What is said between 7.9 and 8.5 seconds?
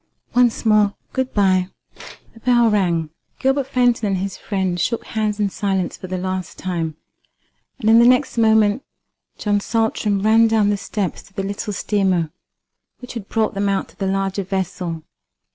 the next